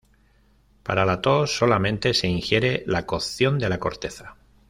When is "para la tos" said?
0.81-1.55